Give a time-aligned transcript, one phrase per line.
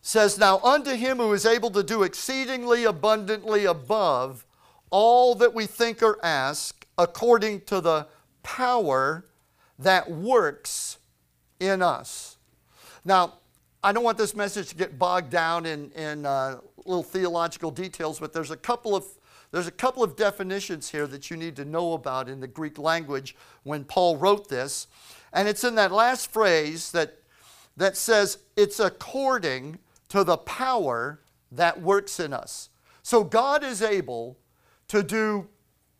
[0.00, 4.46] says, Now unto him who is able to do exceedingly abundantly above
[4.90, 8.06] all that we think or ask, according to the
[8.42, 9.24] power
[9.78, 10.98] that works
[11.60, 12.36] in us.
[13.04, 13.34] Now,
[13.82, 18.18] I don't want this message to get bogged down in, in uh, little theological details,
[18.18, 19.04] but there's a couple of
[19.50, 22.78] there's a couple of definitions here that you need to know about in the Greek
[22.78, 24.86] language when Paul wrote this.
[25.32, 27.16] And it's in that last phrase that,
[27.76, 29.78] that says, it's according
[30.08, 31.20] to the power
[31.52, 32.70] that works in us.
[33.02, 34.38] So God is able
[34.88, 35.48] to do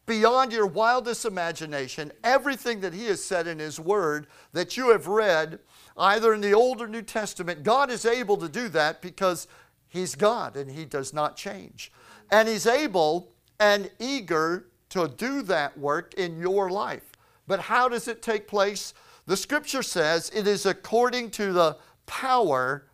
[0.07, 5.07] beyond your wildest imagination everything that He has said in His Word that you have
[5.07, 5.61] read
[5.97, 7.63] either in the Old or New Testament.
[7.63, 9.47] God is able to do that because
[9.89, 11.93] He's God and He does not change.
[12.31, 17.13] And He's able and eager to do that work in your life.
[17.47, 18.95] But how does it take place?
[19.27, 22.88] The scripture says it is according to the power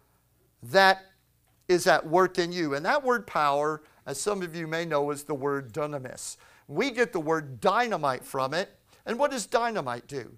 [0.70, 1.04] that
[1.68, 2.74] is at work in you.
[2.74, 6.36] And that word power, as some of you may know, is the word dunamis.
[6.68, 8.70] We get the word dynamite from it.
[9.06, 10.36] And what does dynamite do?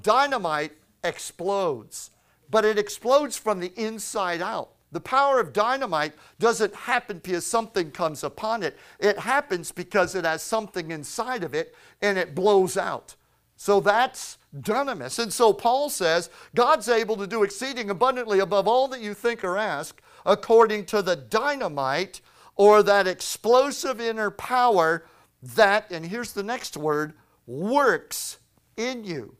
[0.00, 0.72] Dynamite
[1.04, 2.10] explodes,
[2.50, 4.70] but it explodes from the inside out.
[4.92, 8.76] The power of dynamite doesn't happen because something comes upon it.
[8.98, 13.14] It happens because it has something inside of it and it blows out.
[13.56, 15.18] So that's dunamis.
[15.18, 19.44] And so Paul says God's able to do exceeding abundantly above all that you think
[19.44, 22.20] or ask according to the dynamite
[22.56, 25.06] or that explosive inner power
[25.42, 27.14] that, and here's the next word,
[27.46, 28.38] works
[28.76, 29.36] in you.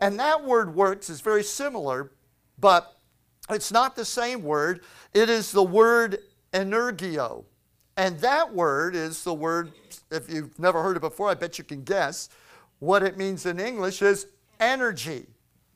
[0.00, 2.12] And that word works is very similar,
[2.58, 2.94] but
[3.50, 4.82] it's not the same word.
[5.14, 6.18] It is the word
[6.52, 7.44] energio.
[7.96, 9.72] And that word is the word,
[10.10, 12.28] if you've never heard it before, I bet you can guess.
[12.78, 14.26] What it means in English is
[14.60, 15.26] energy.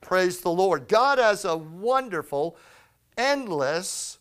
[0.01, 0.89] Praise the Lord.
[0.89, 2.57] God has a wonderful,
[3.17, 4.19] endless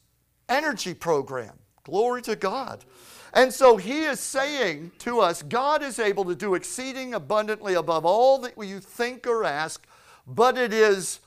[0.48, 1.54] energy program.
[1.84, 2.86] Glory to God.
[3.34, 8.06] And so he is saying to us God is able to do exceeding abundantly above
[8.06, 9.86] all that you think or ask,
[10.28, 11.20] but it is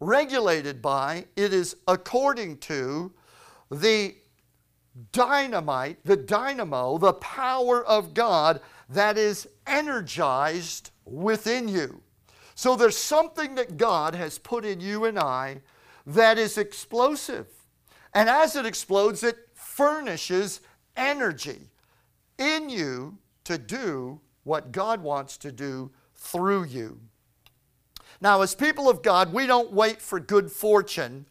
[0.00, 3.12] regulated by, it is according to
[3.70, 4.14] the
[5.12, 12.02] dynamite, the dynamo, the power of God that is energized within you.
[12.54, 15.62] So there's something that God has put in you and I
[16.06, 17.46] that is explosive.
[18.14, 20.60] And as it explodes, it furnishes
[20.96, 21.70] energy
[22.38, 27.00] in you to do what God wants to do through you.
[28.20, 31.26] Now, as people of God, we don't wait for good fortune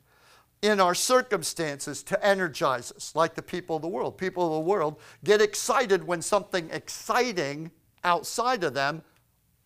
[0.61, 4.17] in our circumstances to energize us like the people of the world.
[4.17, 7.71] People of the world get excited when something exciting
[8.03, 9.01] outside of them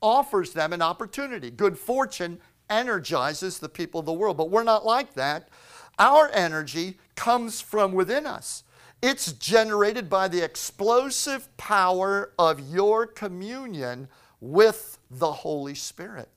[0.05, 1.49] offers them an opportunity.
[1.49, 2.39] Good fortune
[2.69, 5.49] energizes the people of the world, but we're not like that.
[5.97, 8.63] Our energy comes from within us.
[9.01, 14.07] It's generated by the explosive power of your communion
[14.39, 16.29] with the Holy Spirit.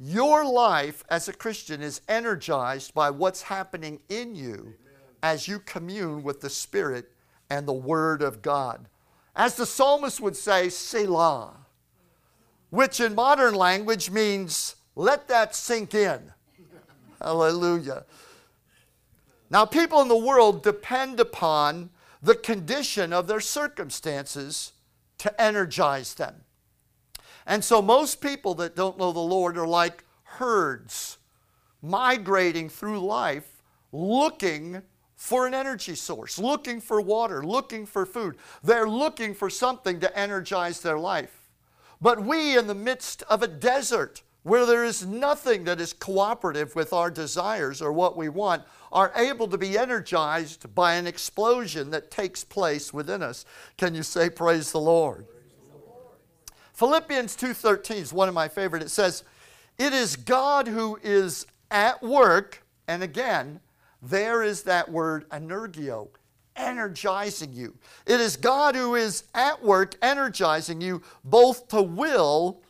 [0.00, 4.74] Your life as a Christian is energized by what's happening in you Amen.
[5.22, 7.12] as you commune with the Spirit
[7.50, 8.88] and the Word of God.
[9.36, 11.54] As the psalmist would say, Selah,
[12.70, 16.32] which in modern language means let that sink in.
[17.20, 18.04] Hallelujah.
[19.50, 21.90] Now, people in the world depend upon
[22.22, 24.72] the condition of their circumstances
[25.18, 26.42] to energize them.
[27.46, 31.18] And so most people that don't know the Lord are like herds
[31.80, 33.62] migrating through life
[33.92, 34.82] looking
[35.16, 38.36] for an energy source, looking for water, looking for food.
[38.62, 41.37] They're looking for something to energize their life.
[42.00, 46.74] But we, in the midst of a desert where there is nothing that is cooperative
[46.74, 51.90] with our desires or what we want, are able to be energized by an explosion
[51.90, 53.44] that takes place within us.
[53.76, 55.26] Can you say, Praise the Lord?
[56.78, 58.84] Philippians 2:13 is one of my favorite.
[58.84, 59.24] It says,
[59.78, 63.60] "It is God who is at work," and again,
[64.00, 66.10] there is that word energio,
[66.58, 67.76] energizing you.
[68.06, 72.62] It is God who is at work energizing you both to will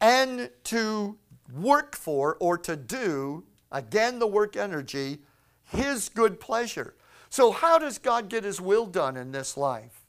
[0.00, 1.16] and to
[1.54, 5.18] work for or to do, again the work energy,
[5.64, 6.94] his good pleasure.
[7.30, 10.02] So how does God get his will done in this life?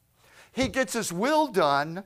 [0.52, 2.04] He gets his will done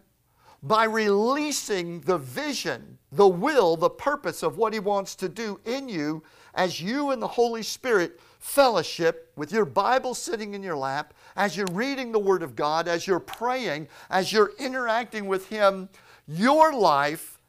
[0.63, 5.87] by releasing the vision, the will, the purpose of what He wants to do in
[5.87, 6.23] you
[6.55, 11.57] as you and the Holy Spirit fellowship with your Bible sitting in your lap, as
[11.57, 15.89] you're reading the Word of God, as you're praying, as you're interacting with Him,
[16.27, 17.39] your life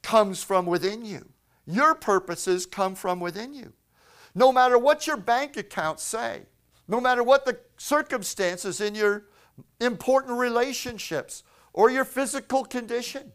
[0.00, 1.28] comes from within you.
[1.66, 3.72] Your purposes come from within you.
[4.34, 6.42] No matter what your bank accounts say,
[6.86, 9.24] no matter what the circumstances in your
[9.80, 11.42] important relationships
[11.72, 13.32] or your physical condition.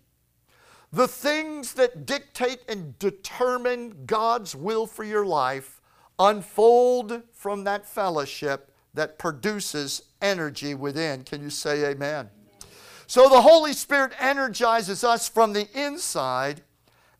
[0.93, 5.72] The things that dictate and determine God's will for your life
[6.19, 11.23] unfold from that fellowship that produces energy within.
[11.23, 12.29] Can you say amen?
[13.07, 16.61] So the Holy Spirit energizes us from the inside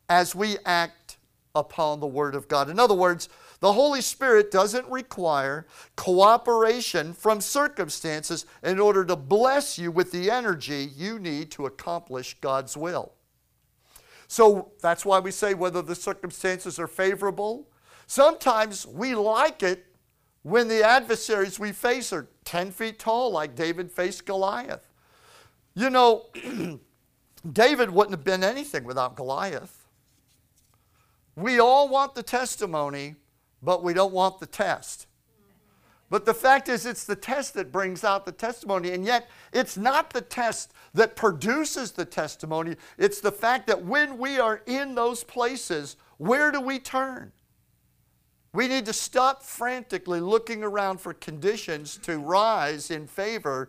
[0.08, 1.18] as we act
[1.54, 2.68] upon the Word of God.
[2.68, 3.28] In other words,
[3.60, 10.30] the Holy Spirit doesn't require cooperation from circumstances in order to bless you with the
[10.30, 13.12] energy you need to accomplish God's will.
[14.26, 17.68] So that's why we say whether the circumstances are favorable.
[18.06, 19.86] Sometimes we like it
[20.42, 24.86] when the adversaries we face are 10 feet tall, like David faced Goliath.
[25.74, 26.26] You know,
[27.52, 29.86] David wouldn't have been anything without Goliath.
[31.36, 33.16] We all want the testimony,
[33.62, 35.06] but we don't want the test.
[36.10, 38.92] But the fact is, it's the test that brings out the testimony.
[38.92, 42.76] And yet, it's not the test that produces the testimony.
[42.98, 47.32] It's the fact that when we are in those places, where do we turn?
[48.54, 53.68] We need to stop frantically looking around for conditions to rise in favor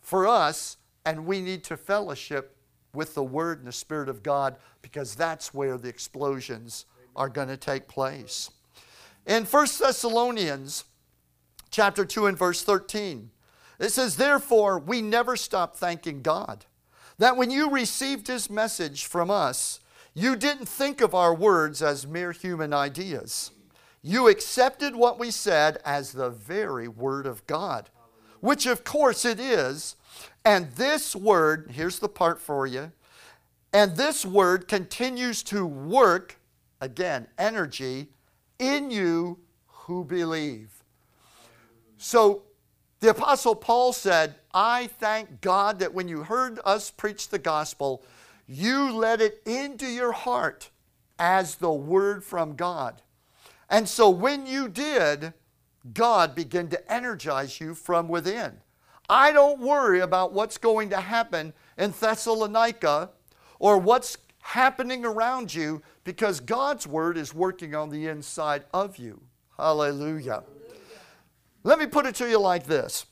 [0.00, 2.56] for us, and we need to fellowship
[2.94, 6.86] with the Word and the Spirit of God because that's where the explosions
[7.16, 8.52] are going to take place.
[9.26, 10.84] In 1 Thessalonians
[11.72, 13.32] chapter 2 and verse 13,
[13.80, 16.66] it says, Therefore, we never stop thanking God
[17.18, 19.80] that when you received His message from us,
[20.14, 23.50] you didn't think of our words as mere human ideas
[24.02, 27.90] you accepted what we said as the very Word of God,
[28.40, 29.96] which of course it is.
[30.44, 32.92] And this Word, here's the part for you,
[33.72, 36.38] and this Word continues to work,
[36.80, 38.08] again, energy,
[38.58, 40.70] in you who believe.
[41.96, 42.42] So
[43.00, 48.02] the Apostle Paul said, I thank God that when you heard us preach the gospel,
[48.46, 50.70] you let it into your heart
[51.18, 53.02] as the word from God.
[53.68, 55.34] And so when you did,
[55.92, 58.58] God began to energize you from within.
[59.08, 63.10] I don't worry about what's going to happen in Thessalonica
[63.58, 69.20] or what's happening around you because God's word is working on the inside of you.
[69.56, 70.44] Hallelujah.
[71.64, 73.06] Let me put it to you like this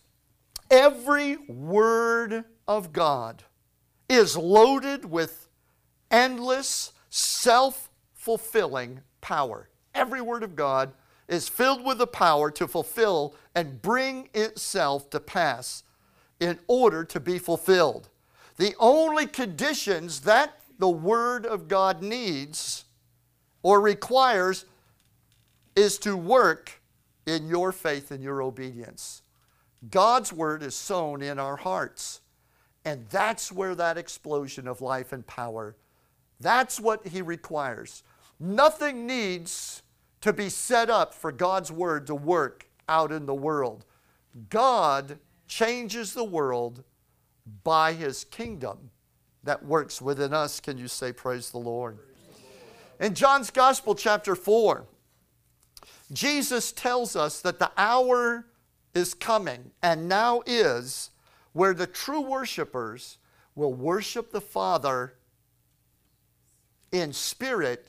[0.70, 3.44] every word of God
[4.08, 5.48] is loaded with
[6.10, 10.92] endless, self fulfilling power every word of God
[11.26, 15.82] is filled with the power to fulfill and bring itself to pass
[16.38, 18.08] in order to be fulfilled.
[18.58, 22.84] The only conditions that the Word of God needs
[23.62, 24.66] or requires
[25.74, 26.80] is to work
[27.26, 29.22] in your faith and your obedience.
[29.90, 32.20] God's Word is sown in our hearts.
[32.84, 35.74] And that's where that explosion of life and power,
[36.38, 38.04] that's what He requires.
[38.38, 39.82] Nothing needs
[40.20, 43.84] to be set up for God's Word to work out in the world.
[44.48, 46.84] God changes the world
[47.62, 48.90] by His kingdom
[49.44, 50.60] that works within us.
[50.60, 51.98] Can you say, Praise the Lord?
[52.98, 54.86] In John's Gospel, chapter 4,
[56.12, 58.46] Jesus tells us that the hour
[58.94, 61.10] is coming and now is
[61.52, 63.18] where the true worshipers
[63.54, 65.14] will worship the Father
[66.92, 67.88] in spirit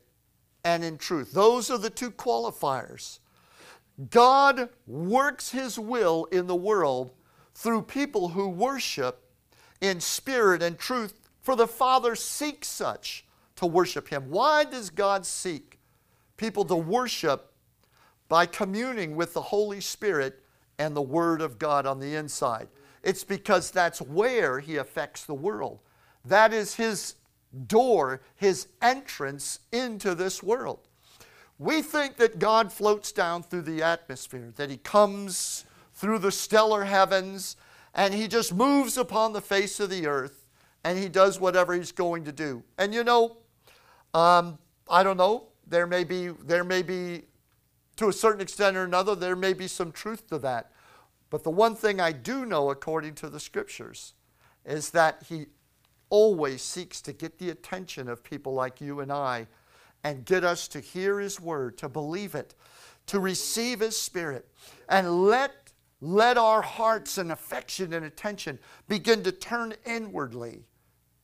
[0.68, 1.32] and in truth.
[1.32, 3.20] Those are the two qualifiers.
[4.10, 7.12] God works His will in the world
[7.56, 9.32] through people who worship
[9.80, 14.30] in spirit and truth, for the Father seeks such to worship Him.
[14.30, 15.80] Why does God seek
[16.36, 17.54] people to worship
[18.28, 20.44] by communing with the Holy Spirit
[20.78, 22.68] and the Word of God on the inside?
[23.04, 25.80] It's because that's where He affects the world.
[26.26, 27.16] That is His
[27.68, 30.88] door, his entrance into this world.
[31.60, 36.84] We think that God floats down through the atmosphere, that he comes through the stellar
[36.84, 37.56] heavens,
[37.96, 40.46] and he just moves upon the face of the earth,
[40.84, 42.64] and he does whatever he's going to do.
[42.78, 43.38] And you know,
[44.14, 47.24] um, I don't know, there may be, there may be,
[47.96, 50.72] to a certain extent or another, there may be some truth to that.
[51.30, 54.14] But the one thing I do know, according to the scriptures,
[54.64, 55.48] is that he
[56.10, 59.48] always seeks to get the attention of people like you and I
[60.04, 62.56] and get us to hear His word, to believe it,
[63.08, 64.48] to receive His Spirit,
[64.88, 65.72] and let,
[66.02, 70.66] let our hearts and affection and attention begin to turn inwardly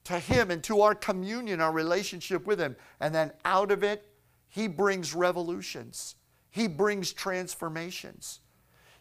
[0.05, 2.75] to Him and to our communion, our relationship with Him.
[2.99, 4.05] And then out of it,
[4.49, 6.15] He brings revolutions.
[6.49, 8.41] He brings transformations.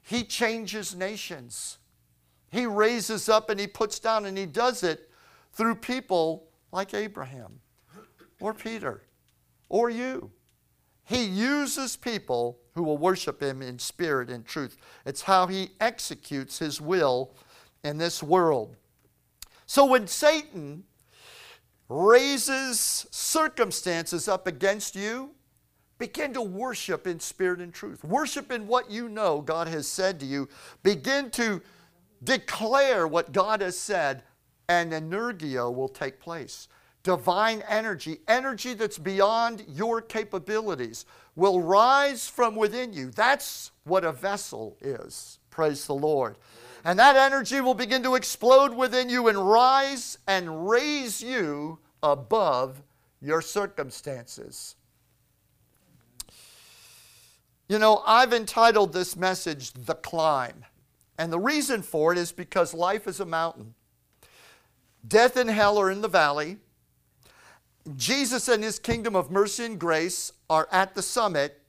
[0.03, 1.79] He changes nations.
[2.51, 5.11] He raises up and he puts down, and he does it
[5.53, 7.61] through people like Abraham
[8.41, 9.03] or Peter
[9.69, 10.31] or you.
[11.05, 14.77] He uses people who will worship him in spirit and truth.
[15.05, 17.35] It's how he executes his will
[17.85, 18.77] in this world.
[19.67, 20.85] So when Satan
[21.89, 25.31] raises circumstances up against you,
[25.99, 28.03] begin to worship in spirit and truth.
[28.05, 30.49] Worship in what you know God has said to you.
[30.83, 31.61] Begin to
[32.23, 34.23] declare what God has said,
[34.69, 36.69] and energio will take place.
[37.03, 41.05] Divine energy, energy that's beyond your capabilities,
[41.35, 43.11] will rise from within you.
[43.11, 45.39] That's what a vessel is.
[45.51, 46.37] Praise the Lord.
[46.85, 52.83] And that energy will begin to explode within you and rise and raise you above
[53.21, 54.77] your circumstances.
[57.69, 60.65] You know, I've entitled this message The Climb.
[61.19, 63.75] And the reason for it is because life is a mountain.
[65.07, 66.59] Death and hell are in the valley.
[67.97, 71.61] Jesus and his kingdom of mercy and grace are at the summit,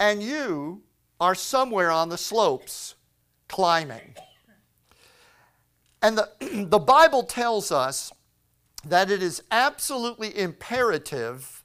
[0.00, 0.82] and you
[1.20, 2.96] are somewhere on the slopes
[3.48, 4.14] climbing.
[6.02, 6.30] And the,
[6.68, 8.12] the Bible tells us
[8.84, 11.64] that it is absolutely imperative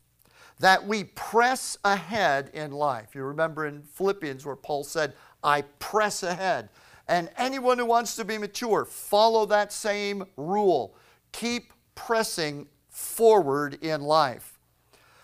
[0.60, 3.16] that we press ahead in life.
[3.16, 6.70] You remember in Philippians where Paul said, I press ahead.
[7.12, 10.96] And anyone who wants to be mature, follow that same rule.
[11.34, 14.58] Keep pressing forward in life.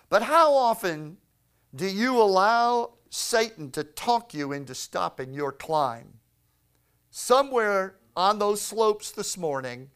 [0.09, 1.15] But how often
[1.73, 6.15] do you allow Satan to talk you into stopping your climb?
[7.09, 9.89] Somewhere on those slopes this morning,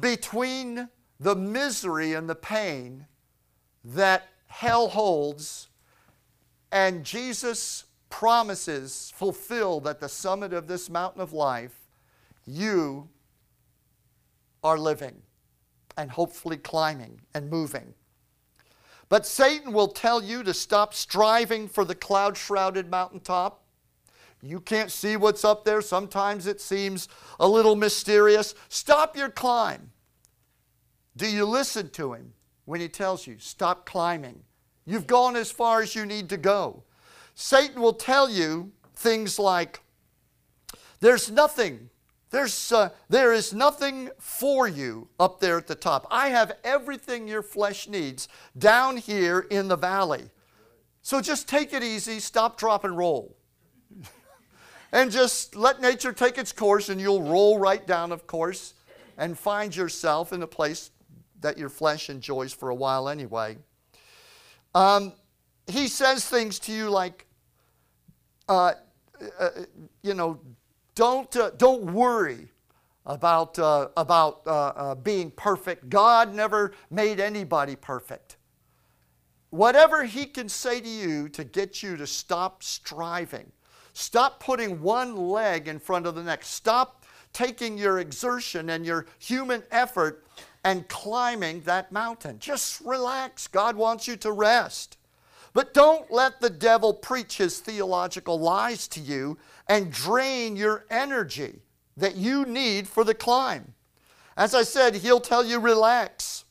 [0.00, 3.06] between the misery and the pain
[3.82, 5.68] that hell holds
[6.70, 11.88] and Jesus promises fulfilled at the summit of this mountain of life,
[12.46, 13.08] you
[14.62, 15.22] are living
[15.96, 17.94] and hopefully climbing and moving.
[19.08, 23.60] But Satan will tell you to stop striving for the cloud shrouded mountaintop
[24.42, 25.82] you can't see what's up there.
[25.82, 28.54] Sometimes it seems a little mysterious.
[28.68, 29.92] Stop your climb.
[31.16, 32.32] Do you listen to him
[32.64, 34.42] when he tells you, stop climbing?
[34.86, 36.84] You've gone as far as you need to go.
[37.40, 39.80] Satan will tell you things like,
[41.00, 41.88] there's nothing,
[42.28, 46.06] there's, uh, there is nothing for you up there at the top.
[46.10, 48.28] I have everything your flesh needs
[48.58, 50.28] down here in the valley.
[51.00, 53.34] So just take it easy, stop, drop, and roll
[54.92, 58.74] and just let nature take its course, and you'll roll right down, of course,
[59.16, 60.90] and find yourself in a place
[61.40, 63.56] that your flesh enjoys for a while anyway.
[64.74, 65.14] Um,
[65.66, 67.26] he says things to you like,
[68.50, 68.74] uh,
[69.38, 69.48] uh,
[70.02, 70.40] you know,
[70.94, 72.48] don't, uh, don't worry
[73.06, 75.88] about, uh, about uh, uh, being perfect.
[75.88, 78.36] God never made anybody perfect.
[79.48, 83.50] Whatever he can say to you to get you to stop striving,
[83.92, 86.48] Stop putting one leg in front of the next.
[86.48, 90.24] Stop taking your exertion and your human effort
[90.64, 92.38] and climbing that mountain.
[92.38, 93.46] Just relax.
[93.46, 94.96] God wants you to rest.
[95.52, 99.38] But don't let the devil preach his theological lies to you
[99.68, 101.60] and drain your energy
[101.96, 103.74] that you need for the climb.
[104.36, 106.44] As I said, he'll tell you, relax.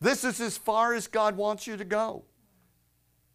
[0.00, 2.24] This is as far as God wants you to go.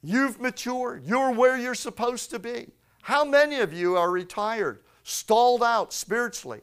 [0.02, 1.04] You've matured.
[1.06, 2.70] You're where you're supposed to be.
[3.02, 6.62] How many of you are retired, stalled out spiritually,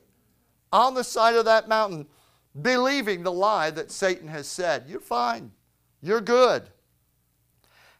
[0.73, 2.07] on the side of that mountain,
[2.61, 4.87] believing the lie that Satan has said?
[4.89, 5.53] You're fine.
[6.01, 6.71] You're good.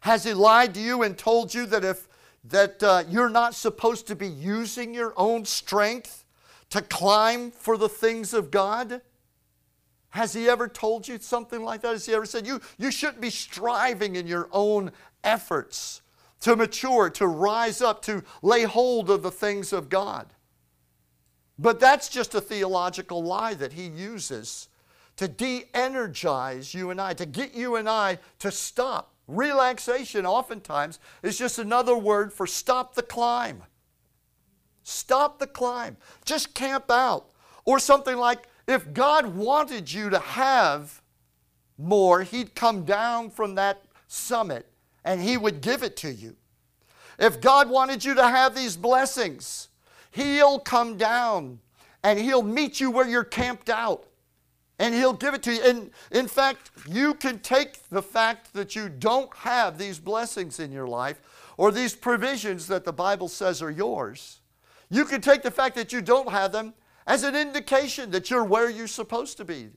[0.03, 2.07] Has he lied to you and told you that if
[2.45, 6.25] that uh, you're not supposed to be using your own strength
[6.69, 9.01] to climb for the things of God?
[10.09, 11.93] Has he ever told you something like that?
[11.93, 14.91] Has he ever said you, you shouldn't be striving in your own
[15.23, 16.01] efforts?
[16.43, 20.27] to mature, to rise up, to lay hold of the things of God.
[21.57, 24.67] But that's just a theological lie that he uses
[25.15, 29.12] to de energize you and I, to get you and I to stop.
[29.27, 33.63] Relaxation, oftentimes, is just another word for stop the climb.
[34.83, 35.97] Stop the climb.
[36.25, 37.29] Just camp out.
[37.65, 41.01] Or something like if God wanted you to have
[41.77, 44.67] more, He'd come down from that summit
[45.05, 46.35] and He would give it to you.
[47.17, 49.69] If God wanted you to have these blessings,
[50.11, 51.59] He'll come down
[52.03, 54.05] and He'll meet you where you're camped out
[54.79, 55.61] and He'll give it to you.
[55.63, 60.71] And in fact, you can take the fact that you don't have these blessings in
[60.71, 61.21] your life,
[61.57, 64.41] or these provisions that the Bible says are yours.
[64.89, 66.73] You can take the fact that you don't have them
[67.05, 69.69] as an indication that you're where you're supposed to be.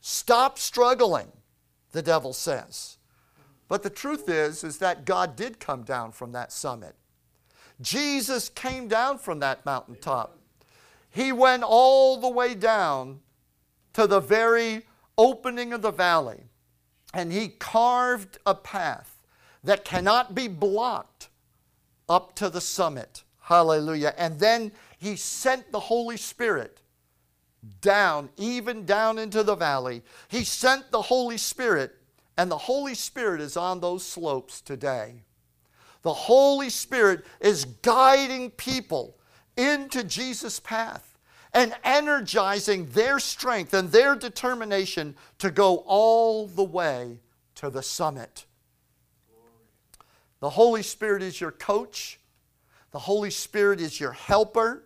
[0.00, 1.30] Stop struggling,
[1.92, 2.98] the devil says.
[3.68, 6.94] But the truth is is that God did come down from that summit.
[7.80, 10.38] Jesus came down from that mountaintop.
[11.10, 13.20] He went all the way down
[13.94, 14.82] to the very
[15.18, 16.44] opening of the valley
[17.14, 19.22] and he carved a path
[19.64, 21.28] that cannot be blocked
[22.08, 23.22] up to the summit.
[23.40, 24.14] Hallelujah.
[24.16, 26.80] And then he sent the Holy Spirit
[27.80, 30.02] down, even down into the valley.
[30.28, 31.94] He sent the Holy Spirit,
[32.36, 35.22] and the Holy Spirit is on those slopes today.
[36.02, 39.16] The Holy Spirit is guiding people
[39.56, 41.11] into Jesus' path
[41.54, 47.18] and energizing their strength and their determination to go all the way
[47.56, 48.46] to the summit.
[50.40, 52.18] The Holy Spirit is your coach,
[52.90, 54.84] the Holy Spirit is your helper.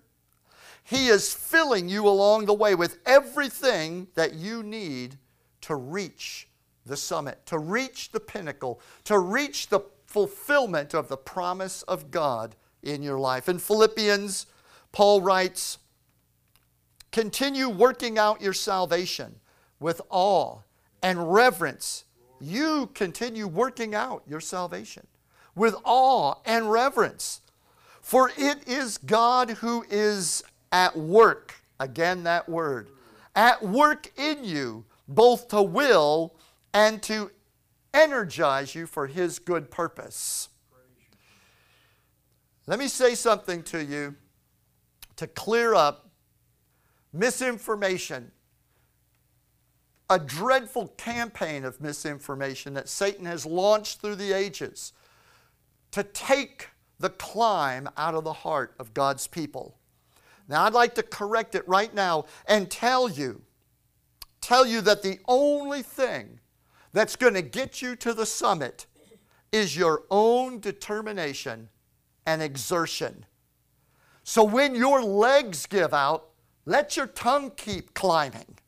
[0.84, 5.18] He is filling you along the way with everything that you need
[5.62, 6.48] to reach
[6.84, 12.54] the summit, to reach the pinnacle, to reach the fulfillment of the promise of God
[12.84, 13.48] in your life.
[13.48, 14.46] In Philippians,
[14.92, 15.78] Paul writes,
[17.16, 19.36] Continue working out your salvation
[19.80, 20.58] with awe
[21.02, 22.04] and reverence.
[22.42, 25.06] You continue working out your salvation
[25.54, 27.40] with awe and reverence.
[28.02, 32.90] For it is God who is at work, again that word,
[33.34, 36.34] at work in you, both to will
[36.74, 37.30] and to
[37.94, 40.50] energize you for His good purpose.
[42.66, 44.16] Let me say something to you
[45.16, 46.05] to clear up
[47.18, 48.30] misinformation,
[50.08, 54.92] a dreadful campaign of misinformation that Satan has launched through the ages
[55.90, 56.68] to take
[56.98, 59.78] the climb out of the heart of God's people.
[60.48, 63.42] Now, I'd like to correct it right now and tell you,
[64.40, 66.38] tell you that the only thing
[66.92, 68.86] that's going to get you to the summit
[69.52, 71.68] is your own determination
[72.24, 73.26] and exertion.
[74.22, 76.28] So when your legs give out,
[76.66, 78.58] let your tongue keep climbing.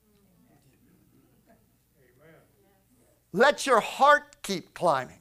[3.32, 5.20] Let your heart keep climbing.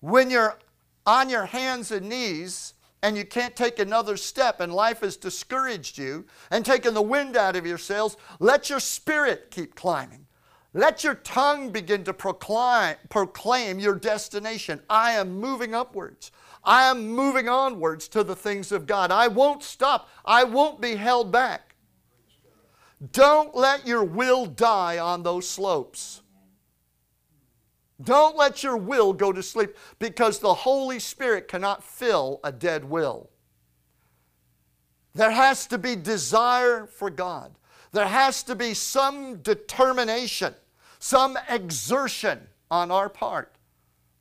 [0.00, 0.58] When you're
[1.06, 5.98] on your hands and knees and you can't take another step and life has discouraged
[5.98, 10.26] you and taken the wind out of your sails, let your spirit keep climbing.
[10.72, 14.80] Let your tongue begin to proclaim, proclaim your destination.
[14.88, 16.30] I am moving upwards.
[16.62, 19.10] I am moving onwards to the things of God.
[19.10, 20.08] I won't stop.
[20.24, 21.69] I won't be held back.
[23.12, 26.20] Don't let your will die on those slopes.
[28.02, 32.84] Don't let your will go to sleep because the Holy Spirit cannot fill a dead
[32.84, 33.30] will.
[35.14, 37.52] There has to be desire for God.
[37.92, 40.54] There has to be some determination,
[40.98, 43.56] some exertion on our part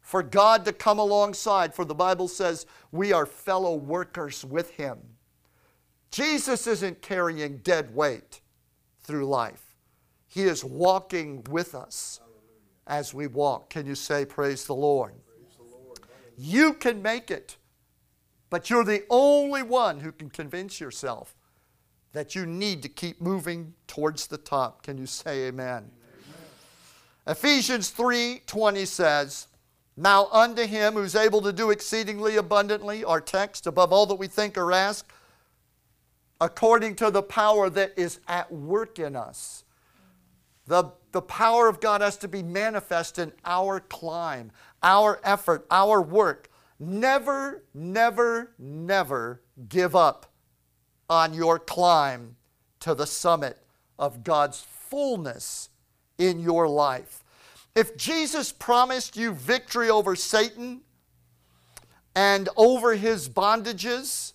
[0.01, 1.73] for God to come alongside.
[1.73, 4.97] For the Bible says we are fellow workers with Him.
[6.11, 8.41] Jesus isn't carrying dead weight
[9.09, 9.75] through life.
[10.27, 12.21] He is walking with us
[12.85, 13.71] as we walk.
[13.71, 15.13] Can you say, Praise the Lord?
[16.37, 17.57] You can make it,
[18.51, 21.35] but you're the only one who can convince yourself
[22.13, 24.83] that you need to keep moving towards the top.
[24.83, 25.89] Can you say amen?
[25.89, 25.89] amen.
[27.25, 29.47] Ephesians 3:20 says,
[29.97, 34.27] "Now unto him who's able to do exceedingly abundantly, our text above all that we
[34.27, 35.11] think or ask,
[36.41, 39.63] according to the power that is at work in us.
[40.67, 44.51] The, the power of God has to be manifest in our climb,
[44.83, 46.49] our effort, our work.
[46.79, 50.31] Never, never, never give up
[51.09, 52.35] on your climb
[52.81, 53.57] to the summit
[53.97, 55.69] of God's fullness
[56.17, 57.23] in your life.
[57.75, 60.81] If Jesus promised you victory over Satan
[62.15, 64.33] and over his bondages,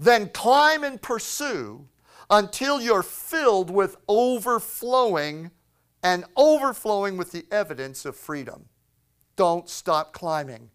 [0.00, 1.86] then climb and pursue
[2.30, 5.50] until you're filled with overflowing
[6.02, 8.64] and overflowing with the evidence of freedom.
[9.36, 10.70] Don't stop climbing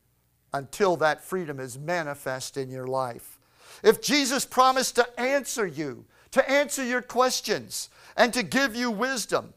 [0.53, 3.39] until that freedom is manifest in your life.
[3.83, 9.53] If Jesus promised to answer you, to answer your questions, and to give you wisdom,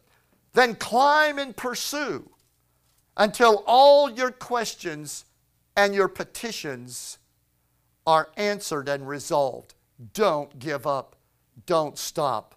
[0.55, 2.31] then climb and pursue
[3.17, 5.27] until all your questions
[5.77, 7.19] and your petitions
[8.09, 9.75] are answered and resolved.
[10.15, 11.15] Don't give up.
[11.67, 12.55] Don't stop.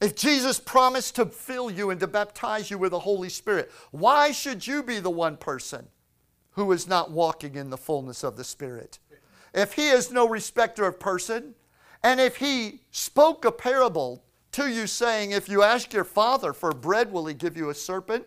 [0.00, 4.30] If Jesus promised to fill you and to baptize you with the Holy Spirit, why
[4.30, 5.88] should you be the one person
[6.52, 8.98] who is not walking in the fullness of the Spirit.
[9.54, 11.54] If he is no respecter of person,
[12.02, 16.72] and if he spoke a parable to you, saying, If you ask your father for
[16.72, 18.26] bread, will he give you a serpent?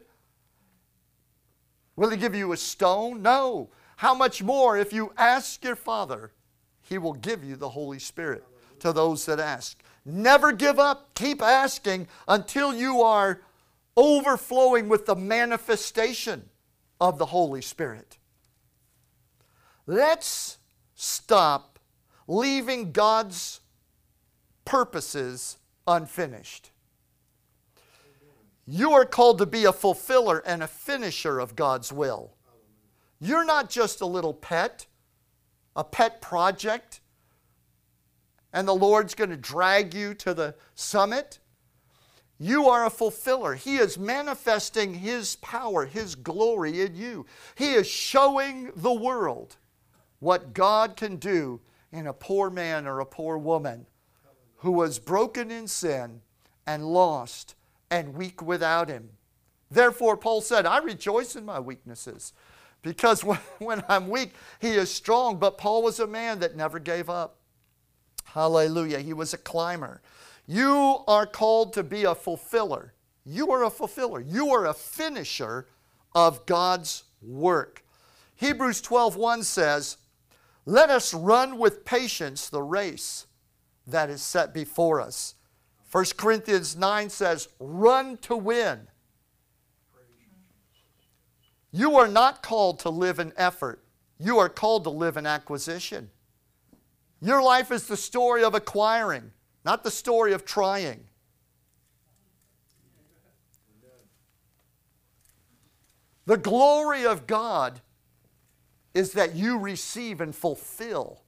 [1.95, 3.21] Will he give you a stone?
[3.21, 3.69] No.
[3.97, 6.31] How much more if you ask your father,
[6.81, 8.43] he will give you the Holy Spirit
[8.79, 9.81] to those that ask.
[10.05, 11.15] Never give up.
[11.15, 13.41] Keep asking until you are
[13.95, 16.49] overflowing with the manifestation
[16.99, 18.17] of the Holy Spirit.
[19.85, 20.57] Let's
[20.95, 21.79] stop
[22.27, 23.61] leaving God's
[24.65, 26.71] purposes unfinished.
[28.65, 32.31] You are called to be a fulfiller and a finisher of God's will.
[33.23, 34.85] You're not just a little pet,
[35.77, 36.99] a pet project,
[38.51, 41.39] and the Lord's going to drag you to the summit.
[42.37, 43.55] You are a fulfiller.
[43.55, 47.25] He is manifesting His power, His glory in you.
[47.55, 49.55] He is showing the world
[50.19, 51.61] what God can do
[51.93, 53.85] in a poor man or a poor woman
[54.57, 56.19] who was broken in sin
[56.67, 57.55] and lost
[57.89, 59.11] and weak without Him.
[59.71, 62.33] Therefore, Paul said, I rejoice in my weaknesses
[62.83, 63.21] because
[63.57, 65.37] when, I'm weak, He is strong.
[65.37, 67.39] But Paul was a man that never gave up.
[68.25, 68.99] Hallelujah.
[68.99, 70.01] He was a climber.
[70.45, 72.93] You are called to be a fulfiller.
[73.25, 74.19] You are a fulfiller.
[74.19, 75.67] You are a finisher
[76.13, 77.83] of God's work.
[78.35, 79.97] Hebrews 12:1 says,
[80.65, 83.27] "Let us run with patience the race
[83.87, 85.35] that is set before us."
[85.89, 88.89] 1 Corinthians 9 says, "Run to win."
[91.73, 93.83] You are not called to live in effort.
[94.17, 96.09] You are called to live in acquisition.
[97.19, 99.31] Your life is the story of acquiring
[99.65, 101.05] not the story of trying.
[106.25, 107.81] The glory of God
[108.93, 111.21] is that you receive and fulfill.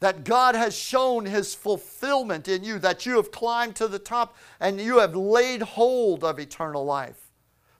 [0.00, 4.36] That God has shown His fulfillment in you, that you have climbed to the top
[4.60, 7.27] and you have laid hold of eternal life,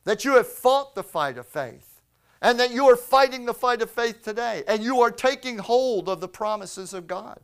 [0.09, 2.01] that you have fought the fight of faith,
[2.40, 6.09] and that you are fighting the fight of faith today, and you are taking hold
[6.09, 7.38] of the promises of God.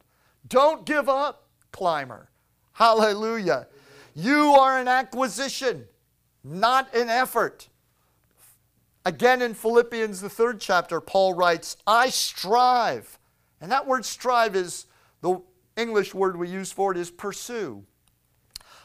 [0.49, 2.31] Don't give up, climber.
[2.73, 3.67] Hallelujah.
[4.15, 5.85] You are an acquisition,
[6.43, 7.69] not an effort.
[9.05, 13.19] Again, in Philippians, the third chapter, Paul writes, I strive.
[13.61, 14.87] And that word strive is
[15.21, 15.39] the
[15.77, 17.85] English word we use for it is pursue.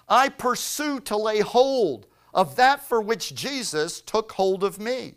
[0.09, 5.15] I pursue to lay hold of that for which Jesus took hold of me.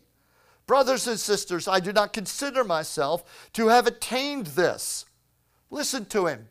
[0.66, 5.04] Brothers and sisters, I do not consider myself to have attained this.
[5.70, 6.48] Listen to him.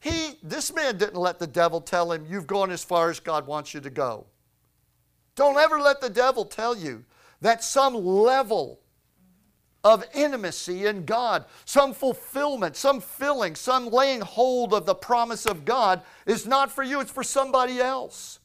[0.00, 3.46] He, this man didn't let the devil tell him, You've gone as far as God
[3.46, 4.26] wants you to go.
[5.34, 7.04] Don't ever let the devil tell you
[7.40, 8.80] that some level
[9.84, 15.64] of intimacy in God, some fulfillment, some filling, some laying hold of the promise of
[15.64, 18.40] God is not for you, it's for somebody else.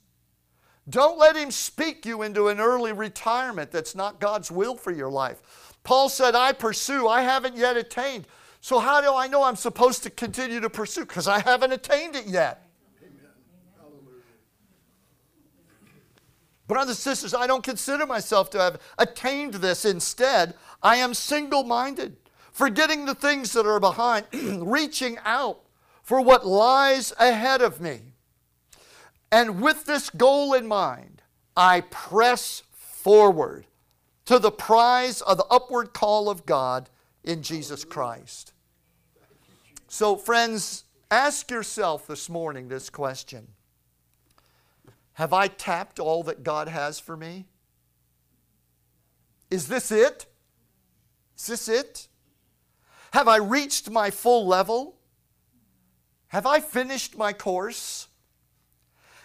[0.90, 5.10] Don't let him speak you into an early retirement that's not God's will for your
[5.10, 5.42] life.
[5.84, 8.28] Paul said, I pursue, I haven't yet attained.
[8.60, 11.02] So, how do I know I'm supposed to continue to pursue?
[11.02, 12.70] Because I haven't attained it yet.
[16.68, 19.84] Brothers and sisters, I don't consider myself to have attained this.
[19.84, 22.16] Instead, I am single minded,
[22.52, 25.60] forgetting the things that are behind, reaching out
[26.02, 28.13] for what lies ahead of me.
[29.34, 31.24] And with this goal in mind,
[31.58, 33.66] I press forward
[34.26, 36.88] to the prize of the upward call of God
[37.24, 38.54] in Jesus Christ.
[39.88, 43.48] So, friends, ask yourself this morning this question
[45.14, 47.48] Have I tapped all that God has for me?
[49.50, 50.28] Is this it?
[51.40, 52.08] Is this it?
[53.14, 55.00] Have I reached my full level?
[56.28, 58.10] Have I finished my course?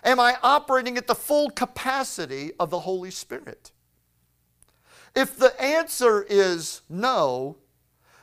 [0.05, 3.73] Am I operating at the full capacity of the Holy Spirit?
[5.15, 7.57] If the answer is no,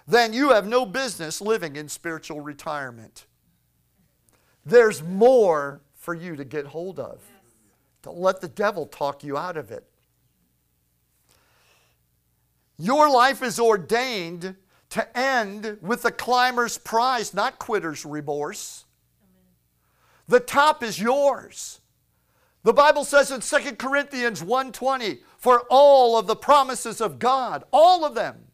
[0.08, 3.26] then you have no business living in spiritual retirement.
[4.66, 7.20] There's more for you to get hold of.
[8.02, 9.84] Don't let the devil talk you out of it.
[12.78, 14.56] Your life is ordained
[14.92, 18.85] to end with the climber's prize, not quitter's remorse.
[20.28, 21.82] The top is yours.
[22.64, 28.04] The Bible says in 2 Corinthians 1:20, for all of the promises of God, all
[28.04, 28.46] of them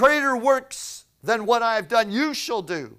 [0.00, 2.96] Greater works than what I have done you shall do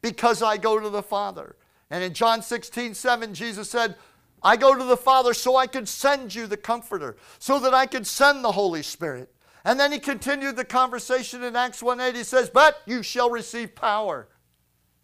[0.00, 1.56] because I go to the Father.
[1.90, 3.96] And in John 16, 7, Jesus said,
[4.42, 7.84] I go to the Father so I could send you the Comforter, so that I
[7.84, 9.30] could send the Holy Spirit.
[9.62, 12.16] And then he continued the conversation in Acts 1 8.
[12.16, 14.28] He says, But you shall receive power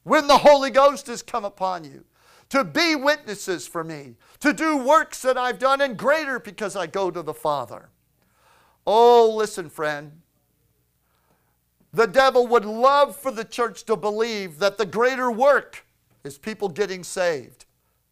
[0.05, 2.05] when the Holy Ghost has come upon you
[2.51, 6.87] to be witnesses for me, to do works that I've done and greater because I
[6.87, 7.89] go to the Father.
[8.87, 10.21] Oh, listen, friend.
[11.93, 15.87] The devil would love for the church to believe that the greater work
[16.23, 17.65] is people getting saved.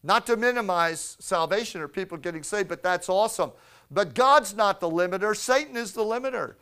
[0.02, 3.52] Not to minimize salvation or people getting saved, but that's awesome.
[3.90, 6.54] But God's not the limiter, Satan is the limiter.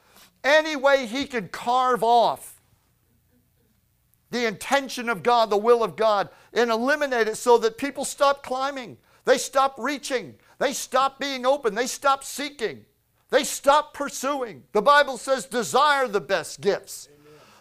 [0.42, 2.59] Any way he can carve off
[4.30, 8.42] the intention of God, the will of God, and eliminate it so that people stop
[8.42, 12.84] climbing, they stop reaching, they stop being open, they stop seeking,
[13.30, 14.62] they stop pursuing.
[14.72, 17.08] The Bible says, desire the best gifts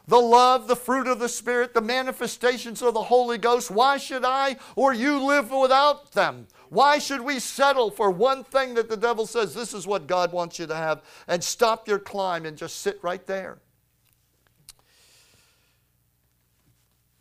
[0.10, 3.70] the love, the fruit of the Spirit, the manifestations of the Holy Ghost.
[3.70, 6.48] Why should I or you live without them?
[6.70, 10.32] Why should we settle for one thing that the devil says this is what God
[10.32, 13.60] wants you to have and stop your climb and just sit right there?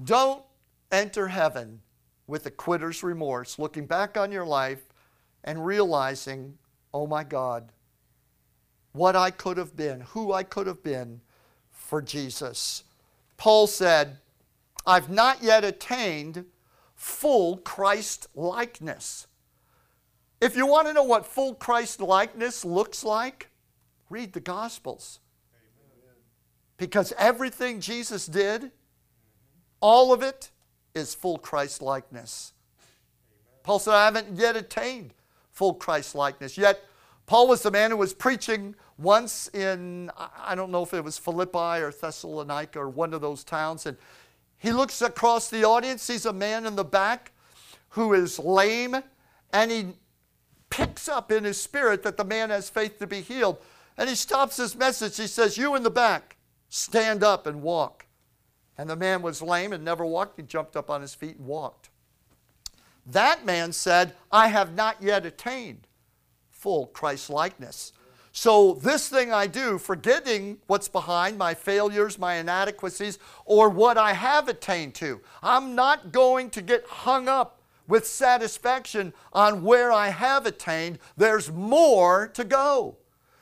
[0.03, 0.43] Don't
[0.93, 1.81] enter heaven
[2.27, 4.89] with a quitter's remorse, looking back on your life
[5.45, 6.59] and realizing,
[6.93, 7.73] oh my God,
[8.93, 11.21] what I could have been, who I could have been
[11.71, 12.85] for Jesus.
[13.37, 14.19] Paul said,
[14.87, 16.45] I've not yet attained
[16.95, 19.27] full Christ likeness.
[20.41, 23.51] If you want to know what full Christ likeness looks like,
[24.11, 25.21] read the Gospels.
[26.77, 28.71] Because everything Jesus did,
[29.81, 30.51] all of it
[30.95, 32.53] is full Christ likeness.
[33.63, 35.15] Paul said, I haven't yet attained
[35.53, 36.57] full Christ likeness.
[36.57, 36.83] Yet,
[37.27, 41.19] Paul was the man who was preaching once in, I don't know if it was
[41.19, 43.97] Philippi or Thessalonica or one of those towns, and
[44.57, 47.33] he looks across the audience, sees a man in the back
[47.91, 48.97] who is lame,
[49.53, 49.87] and he
[50.71, 53.59] picks up in his spirit that the man has faith to be healed.
[53.97, 55.17] And he stops his message.
[55.17, 56.37] He says, You in the back,
[56.69, 58.07] stand up and walk.
[58.79, 60.39] And the man was lame and never walked.
[60.39, 61.91] He jumped up on his feet and walked.
[63.05, 65.87] That man said, I have not yet attained
[66.51, 67.93] full Christ likeness.
[68.31, 74.13] So, this thing I do, forgetting what's behind my failures, my inadequacies, or what I
[74.13, 80.11] have attained to, I'm not going to get hung up with satisfaction on where I
[80.11, 80.99] have attained.
[81.17, 82.99] There's more to go.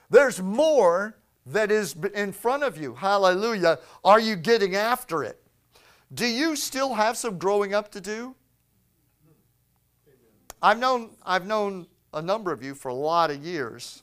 [0.09, 2.95] There's more that is in front of you.
[2.95, 3.79] Hallelujah.
[4.05, 5.41] Are you getting after it?
[6.13, 8.35] Do you still have some growing up to do?
[10.63, 14.03] I've known, I've known a number of you for a lot of years.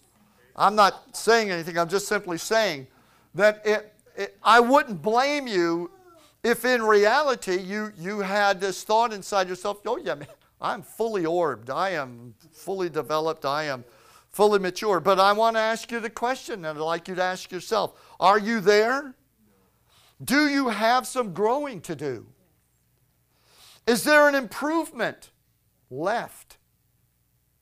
[0.56, 2.88] I'm not saying anything, I'm just simply saying
[3.34, 5.90] that it, it, I wouldn't blame you
[6.44, 10.28] if in reality you, you had this thought inside yourself, oh, yeah, man,
[10.62, 13.84] I'm fully orbed, I am fully developed, I am
[14.34, 15.00] fully mature.
[15.00, 17.98] But I want to ask you the question, and I'd like you to ask yourself
[18.20, 19.16] Are you there?
[20.22, 22.28] Do you have some growing to do?
[23.88, 25.32] Is there an improvement
[25.90, 26.58] left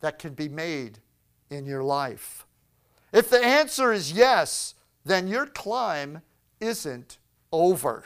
[0.01, 0.99] that can be made
[1.49, 2.45] in your life?
[3.11, 6.21] If the answer is yes, then your climb
[6.59, 7.17] isn't
[7.51, 8.05] over.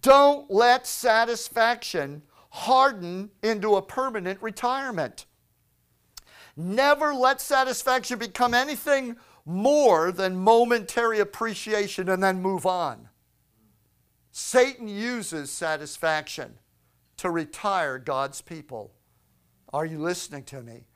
[0.00, 5.26] Don't let satisfaction harden into a permanent retirement.
[6.56, 13.08] Never let satisfaction become anything more than momentary appreciation and then move on.
[14.30, 16.58] Satan uses satisfaction
[17.18, 18.92] to retire God's people.
[19.72, 20.86] Are you listening to me?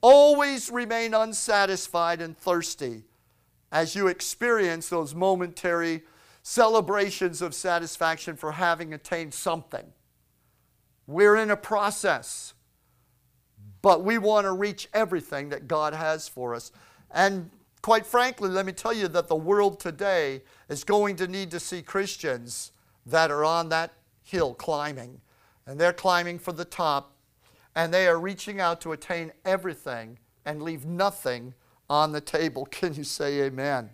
[0.00, 3.04] Always remain unsatisfied and thirsty
[3.70, 6.02] as you experience those momentary
[6.42, 9.92] celebrations of satisfaction for having attained something.
[11.06, 12.54] We're in a process,
[13.82, 16.72] but we want to reach everything that God has for us.
[17.10, 17.50] And
[17.82, 21.60] quite frankly, let me tell you that the world today is going to need to
[21.60, 22.72] see Christians
[23.06, 25.20] that are on that hill climbing.
[25.66, 27.12] And they're climbing for the top
[27.74, 31.54] and they are reaching out to attain everything and leave nothing
[31.88, 32.66] on the table.
[32.70, 33.90] Can you say amen?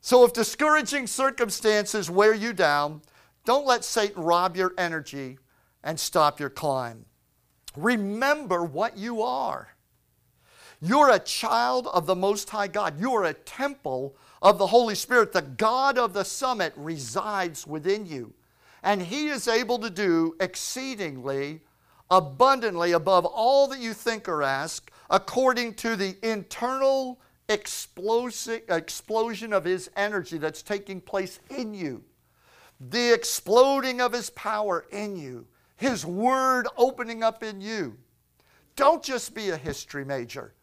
[0.00, 3.02] So, if discouraging circumstances wear you down,
[3.44, 5.38] don't let Satan rob your energy
[5.82, 7.06] and stop your climb.
[7.76, 9.68] Remember what you are.
[10.80, 13.00] You're a child of the Most High God.
[13.00, 15.32] You are a temple of the Holy Spirit.
[15.32, 18.34] The God of the summit resides within you.
[18.82, 21.62] And He is able to do exceedingly
[22.10, 29.90] abundantly above all that you think or ask, according to the internal explosion of His
[29.96, 32.04] energy that's taking place in you,
[32.80, 37.96] the exploding of His power in you, His Word opening up in you.
[38.74, 40.54] Don't just be a history major.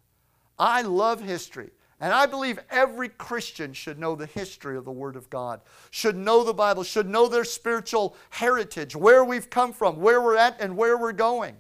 [0.59, 1.71] I love history.
[1.99, 6.17] And I believe every Christian should know the history of the Word of God, should
[6.17, 10.59] know the Bible, should know their spiritual heritage, where we've come from, where we're at,
[10.59, 11.55] and where we're going.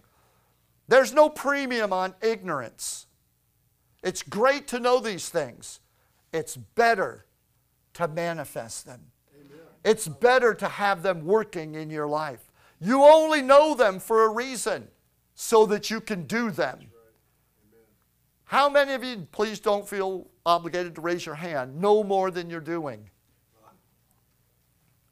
[0.89, 3.07] There's no premium on ignorance.
[4.03, 5.79] It's great to know these things,
[6.33, 7.25] it's better
[7.93, 8.99] to manifest them.
[9.33, 9.59] Amen.
[9.85, 12.51] It's better to have them working in your life.
[12.83, 14.89] You only know them for a reason
[15.35, 16.79] so that you can do them.
[18.43, 22.49] How many of you, please don't feel obligated to raise your hand, no more than
[22.49, 23.09] you're doing?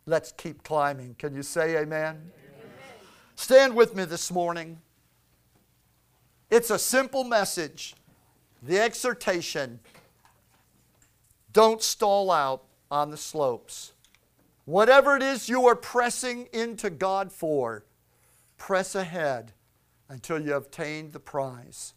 [0.05, 1.15] Let's keep climbing.
[1.17, 2.17] Can you say amen?
[2.17, 2.31] amen?
[3.35, 4.79] Stand with me this morning.
[6.49, 7.95] It's a simple message.
[8.61, 9.79] The exhortation
[11.53, 13.93] don't stall out on the slopes.
[14.65, 17.85] Whatever it is you are pressing into God for,
[18.57, 19.53] press ahead
[20.07, 21.93] until you have obtained the prize.